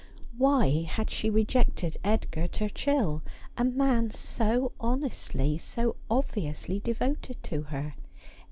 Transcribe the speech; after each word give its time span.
Why 0.35 0.81
had 0.89 1.11
she 1.11 1.29
rejected 1.29 1.97
Edgar 2.03 2.47
Turchill, 2.47 3.21
a 3.55 3.63
man 3.63 4.09
so 4.09 4.71
honestly, 4.79 5.59
so 5.59 5.95
obviously 6.09 6.79
devoted 6.79 7.43
to 7.43 7.61
her 7.65 7.93